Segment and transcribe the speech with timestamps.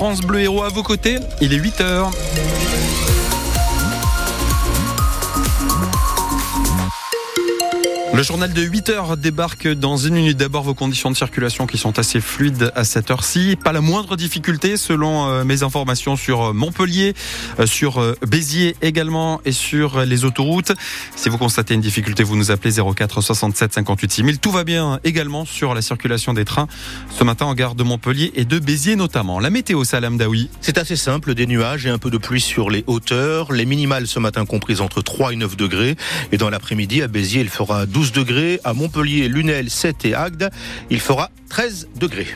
[0.00, 1.18] France Bleu Héros à vos côtés.
[1.42, 1.82] Il est 8
[8.20, 10.36] Le journal de 8 heures débarque dans une minute.
[10.36, 13.56] D'abord, vos conditions de circulation qui sont assez fluides à cette heure-ci.
[13.64, 17.14] Pas la moindre difficulté selon euh, mes informations sur euh, Montpellier,
[17.60, 20.72] euh, sur Béziers également et sur les autoroutes.
[21.16, 24.38] Si vous constatez une difficulté, vous nous appelez 04 67 58 6000.
[24.38, 26.68] Tout va bien également sur la circulation des trains
[27.08, 29.40] ce matin en gare de Montpellier et de Béziers notamment.
[29.40, 30.50] La météo, Salam Daoui.
[30.60, 33.50] C'est assez simple, des nuages et un peu de pluie sur les hauteurs.
[33.50, 35.96] Les minimales ce matin comprises entre 3 et 9 degrés.
[36.32, 38.60] Et dans l'après-midi, à Béziers, il fera 12 degrés.
[38.64, 40.50] À Montpellier, Lunel, 7 et Agde,
[40.90, 42.28] il fera 13 degrés.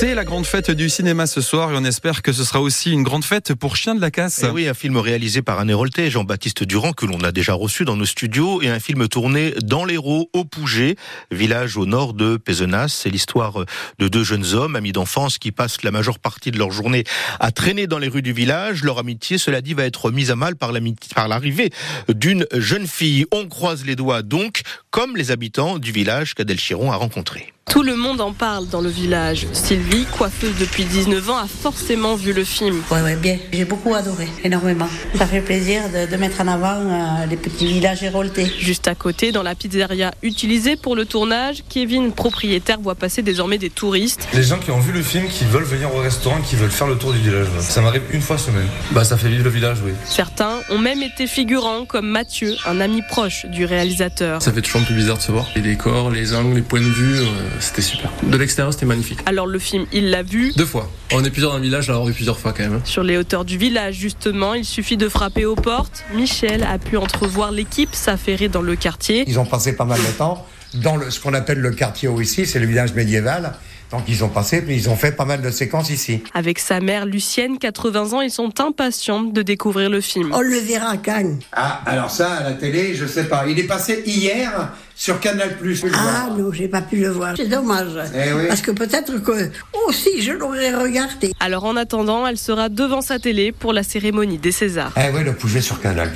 [0.00, 2.90] C'est la grande fête du cinéma ce soir et on espère que ce sera aussi
[2.90, 4.42] une grande fête pour Chien de la Casse.
[4.42, 7.52] Et eh oui, un film réalisé par un Héroltais, Jean-Baptiste Durand, que l'on a déjà
[7.52, 10.96] reçu dans nos studios, et un film tourné dans l'Hérault, au Pouget,
[11.30, 12.88] village au nord de Pézenas.
[12.88, 13.66] C'est l'histoire
[13.98, 17.04] de deux jeunes hommes, amis d'enfance, qui passent la majeure partie de leur journée
[17.38, 18.82] à traîner dans les rues du village.
[18.82, 21.68] Leur amitié, cela dit, va être mise à mal par l'arrivée
[22.08, 23.26] d'une jeune fille.
[23.32, 27.52] On croise les doigts donc, comme les habitants du village qu'Adèle Chiron a rencontré.
[27.70, 29.46] Tout le monde en parle dans le village.
[29.52, 32.82] Sylvie, coiffeuse depuis 19 ans, a forcément vu le film.
[32.90, 33.38] Ouais, ouais, bien.
[33.52, 34.88] J'ai beaucoup adoré, énormément.
[35.14, 38.52] Ça fait plaisir de, mettre en avant euh, les petits villages héroltés.
[38.58, 43.56] Juste à côté, dans la pizzeria utilisée pour le tournage, Kevin, propriétaire, voit passer désormais
[43.56, 44.26] des touristes.
[44.34, 46.88] Les gens qui ont vu le film, qui veulent venir au restaurant, qui veulent faire
[46.88, 47.46] le tour du village.
[47.60, 48.66] Ça m'arrive une fois semaine.
[48.90, 49.92] Bah, ça fait vivre le village, oui.
[50.06, 54.42] Certains ont même été figurants, comme Mathieu, un ami proche du réalisateur.
[54.42, 55.46] Ça fait toujours un peu bizarre de se voir.
[55.54, 57.20] Les décors, les angles, les points de vue.
[57.20, 58.10] Euh, c'était super.
[58.22, 59.18] De l'extérieur, c'était magnifique.
[59.26, 60.90] Alors le film, il l'a vu Deux fois.
[61.12, 62.80] On est plusieurs dans le village, à l'avoir vu plusieurs fois quand même.
[62.84, 66.04] Sur les hauteurs du village, justement, il suffit de frapper aux portes.
[66.14, 69.24] Michel a pu entrevoir l'équipe s'affairer dans le quartier.
[69.26, 72.20] Ils ont passé pas mal de temps dans le, ce qu'on appelle le quartier haut
[72.20, 73.54] ici, c'est le village médiéval.
[73.90, 76.22] Donc ils ont passé, ils ont fait pas mal de séquences ici.
[76.32, 80.30] Avec sa mère Lucienne, 80 ans, ils sont impatients de découvrir le film.
[80.32, 81.40] On le verra à Cannes.
[81.52, 83.44] Ah, alors ça, à la télé, je sais pas.
[83.48, 85.56] Il est passé hier sur Canal+.
[85.94, 87.34] Ah non, j'ai pas pu le voir.
[87.36, 87.88] C'est dommage.
[88.14, 89.50] Eh Parce que peut-être que
[89.88, 91.32] aussi je l'aurais regardé.
[91.40, 94.92] Alors en attendant, elle sera devant sa télé pour la cérémonie des Césars.
[94.96, 96.10] Eh oui, le poulet sur Canal+,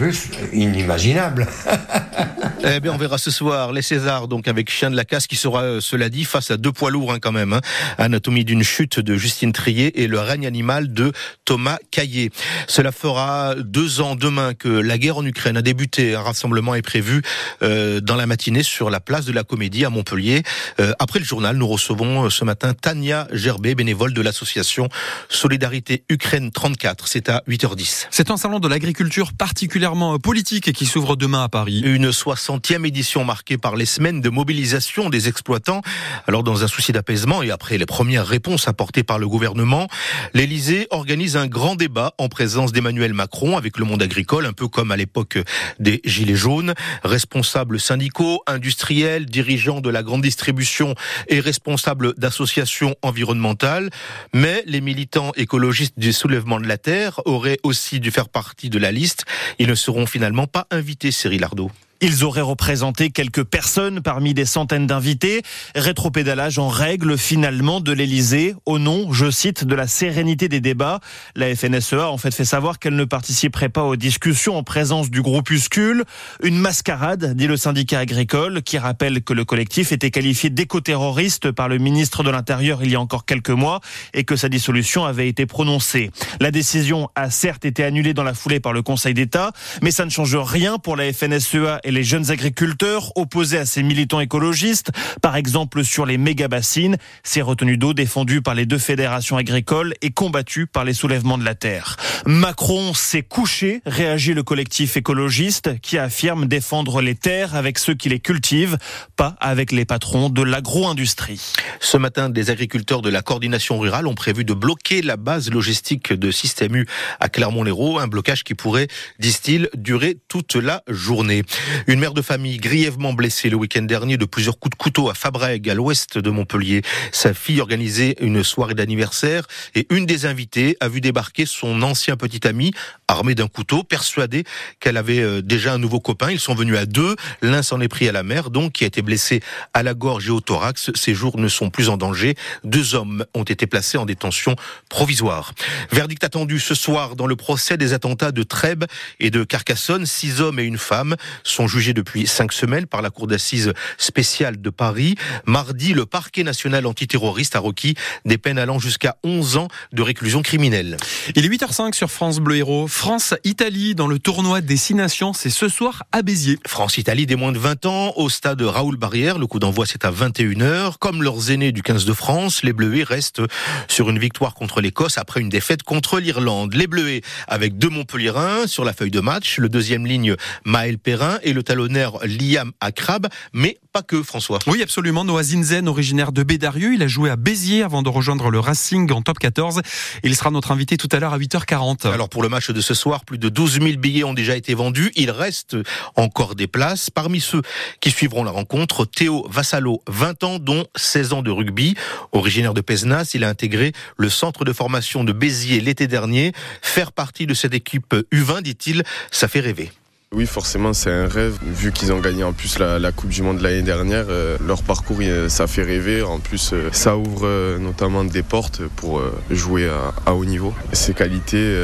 [0.52, 1.48] inimaginable.
[2.66, 5.36] eh bien, on verra ce soir les Césars, donc avec Chien de la Casse, qui
[5.36, 7.52] sera, euh, cela dit, face à deux poids lourds hein, quand même.
[7.52, 7.60] Hein.
[7.98, 11.12] Anatomie d'une chute de Justine Trier et Le règne animal de
[11.44, 12.30] Thomas Caillé.
[12.66, 16.14] Cela fera deux ans demain que la guerre en Ukraine a débuté.
[16.14, 17.22] Un rassemblement est prévu
[17.62, 20.42] euh, dans la matinée sur la place de la Comédie à Montpellier.
[20.80, 24.88] Euh, après le journal, nous recevons ce matin Tania Gerbet, bénévole de l'association
[25.28, 27.08] Solidarité Ukraine 34.
[27.08, 28.06] C'est à 8h10.
[28.10, 31.82] C'est un salon de l'agriculture particulièrement politique qui s'ouvre demain à Paris.
[31.84, 32.12] Une
[32.54, 35.82] 60e édition marquée par les semaines de mobilisation des exploitants.
[36.26, 39.88] Alors dans un souci d'apaisement et après les premières réponses apportées par le gouvernement,
[40.34, 44.68] l'Élysée organise un grand débat en présence d'Emmanuel Macron avec le monde agricole, un peu
[44.68, 45.38] comme à l'époque
[45.80, 50.94] des Gilets jaunes, responsables syndicaux, industriels, dirigeants de la grande distribution
[51.28, 53.90] et responsables d'associations environnementales.
[54.32, 58.78] Mais les militants écologistes du soulèvement de la Terre auraient aussi dû faire partie de
[58.78, 59.24] la liste.
[59.58, 61.70] Ils ne seront finalement pas invités, Cyril Ardo.
[62.06, 65.40] Ils auraient représenté quelques personnes parmi des centaines d'invités.
[65.74, 71.00] Rétropédalage en règle finalement de l'Elysée au nom, je cite, de la sérénité des débats.
[71.34, 75.22] La FNSEA en fait fait savoir qu'elle ne participerait pas aux discussions en présence du
[75.22, 76.04] groupuscule.
[76.42, 81.70] Une mascarade, dit le syndicat agricole, qui rappelle que le collectif était qualifié d'éco-terroriste par
[81.70, 83.80] le ministre de l'Intérieur il y a encore quelques mois
[84.12, 86.10] et que sa dissolution avait été prononcée.
[86.38, 90.04] La décision a certes été annulée dans la foulée par le Conseil d'État, mais ça
[90.04, 94.90] ne change rien pour la FNSEA et les jeunes agriculteurs opposés à ces militants écologistes,
[95.22, 100.10] par exemple sur les méga-bassines, ces retenues d'eau défendues par les deux fédérations agricoles et
[100.10, 101.96] combattues par les soulèvements de la terre.
[102.26, 108.08] Macron s'est couché, réagit le collectif écologiste qui affirme défendre les terres avec ceux qui
[108.08, 108.76] les cultivent,
[109.14, 111.52] pas avec les patrons de l'agro-industrie.
[111.78, 116.12] Ce matin, des agriculteurs de la coordination rurale ont prévu de bloquer la base logistique
[116.12, 116.86] de Système U
[117.20, 118.88] à Clermont-Lérault, un blocage qui pourrait,
[119.20, 121.44] disent-ils, durer toute la journée.
[121.86, 125.14] Une mère de famille grièvement blessée le week-end dernier de plusieurs coups de couteau à
[125.14, 126.80] Fabrègue, à l'ouest de Montpellier.
[127.12, 132.16] Sa fille organisait une soirée d'anniversaire et une des invitées a vu débarquer son ancien
[132.16, 132.72] petit ami
[133.06, 134.44] armé d'un couteau, persuadé
[134.80, 136.30] qu'elle avait euh, déjà un nouveau copain.
[136.30, 137.16] Ils sont venus à deux.
[137.42, 139.42] L'un s'en est pris à la mère, donc, qui a été blessé
[139.74, 140.90] à la gorge et au thorax.
[140.94, 142.34] Ses jours ne sont plus en danger.
[142.64, 144.56] Deux hommes ont été placés en détention
[144.88, 145.52] provisoire.
[145.92, 148.84] Verdict attendu ce soir dans le procès des attentats de Trèbes
[149.20, 150.06] et de Carcassonne.
[150.06, 153.72] Six hommes et une femme sont sont jugés depuis cinq semaines par la Cour d'assises
[153.96, 155.14] spéciale de Paris.
[155.46, 157.94] Mardi, le parquet national antiterroriste a requis
[158.26, 160.98] des peines allant jusqu'à 11 ans de réclusion criminelle.
[161.34, 162.86] Il est 8h05 sur France Bleu Héros.
[162.86, 166.58] France-Italie dans le tournoi Destination, c'est ce soir à Béziers.
[166.66, 169.38] France-Italie des moins de 20 ans au stade Raoul Barrière.
[169.38, 170.98] Le coup d'envoi c'est à 21h.
[170.98, 173.42] Comme leurs aînés du 15 de France, les Bleuets restent
[173.88, 176.74] sur une victoire contre l'Écosse après une défaite contre l'Irlande.
[176.74, 180.36] Les Bleuets avec deux Montpellierins sur la feuille de match, le deuxième ligne
[180.66, 184.58] Maël Perrin et le talonnaire Liam Akrab, mais pas que François.
[184.66, 185.24] Oui, absolument.
[185.24, 189.10] Noah Zinzen, originaire de Bédarieux, il a joué à Béziers avant de rejoindre le Racing
[189.12, 189.82] en top 14.
[190.24, 192.10] Il sera notre invité tout à l'heure à 8h40.
[192.10, 194.74] Alors pour le match de ce soir, plus de 12 000 billets ont déjà été
[194.74, 195.12] vendus.
[195.14, 195.76] Il reste
[196.16, 197.08] encore des places.
[197.08, 197.62] Parmi ceux
[198.00, 201.94] qui suivront la rencontre, Théo Vassalo, 20 ans, dont 16 ans de rugby.
[202.32, 206.52] Originaire de Pézenas, il a intégré le centre de formation de Béziers l'été dernier.
[206.82, 209.92] Faire partie de cette équipe U20, dit-il, ça fait rêver.
[210.34, 211.56] Oui, forcément, c'est un rêve.
[211.62, 215.18] Vu qu'ils ont gagné en plus la, Coupe du Monde l'année dernière, euh, leur parcours,
[215.46, 216.22] ça fait rêver.
[216.22, 219.88] En plus, euh, ça ouvre euh, notamment des portes pour jouer
[220.26, 220.74] à, haut niveau.
[220.92, 221.76] Ses qualités,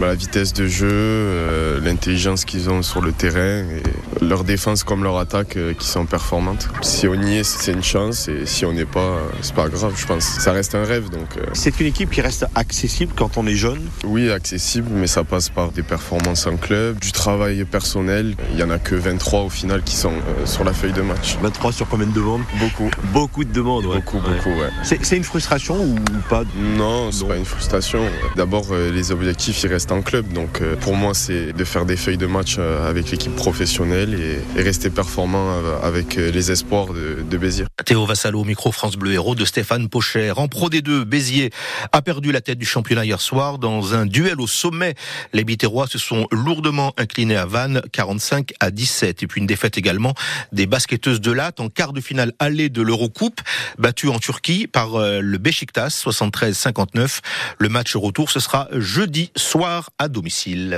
[0.00, 3.82] bah, la vitesse de jeu, l'intelligence qu'ils ont sur le terrain, et
[4.24, 6.68] leur défense comme leur attaque qui sont performantes.
[6.82, 9.94] Si on y est, c'est une chance, et si on n'est pas, c'est pas grave,
[9.96, 10.24] je pense.
[10.24, 11.08] Ça reste un rêve.
[11.10, 11.38] donc.
[11.52, 13.82] C'est une équipe qui reste accessible quand on est jeune?
[14.04, 18.62] Oui, accessible, mais ça passe par des performances en club, du travail personnel il y
[18.62, 21.36] en a que 23 au final qui sont euh, sur la feuille de match.
[21.42, 22.42] 23 sur combien de demandes?
[22.58, 22.90] Beaucoup.
[23.12, 24.70] Beaucoup de demandes, Beaucoup, beaucoup, ouais.
[24.82, 25.96] C'est une frustration ou
[26.28, 26.44] pas?
[26.56, 28.00] Non, c'est pas une frustration.
[28.36, 30.32] D'abord, euh, les objectifs, ils restent en club.
[30.32, 34.62] Donc, euh, pour moi, c'est de faire des feuilles de match avec l'équipe professionnelle et,
[34.62, 37.64] rester performant avec les espoirs de, de Béziers.
[37.84, 40.32] Théo Vassalo, micro France Bleu Héros de Stéphane Pocher.
[40.36, 41.50] En Pro D2, Béziers
[41.90, 44.94] a perdu la tête du championnat hier soir dans un duel au sommet.
[45.32, 49.22] Les Biterrois se sont lourdement inclinés à Vannes 45 à 17.
[49.22, 50.14] Et puis une défaite également
[50.52, 53.40] des basketteuses de Latte en quart de finale allée de l'Eurocoupe,
[53.78, 57.20] battue en Turquie par euh, le Beşiktaş 73-59.
[57.58, 60.70] Le match retour, ce sera jeudi soir à domicile.